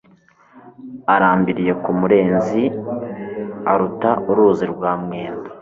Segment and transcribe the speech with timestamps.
[1.13, 2.63] Arambiriye ku Murenzi,
[3.71, 5.49] Aruta uruzi rwa Mwendo.